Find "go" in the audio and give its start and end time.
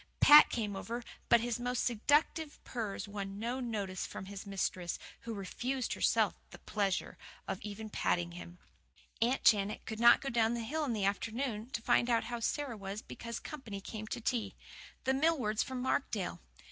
10.19-10.29